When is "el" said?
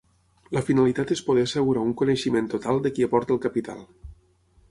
3.39-3.43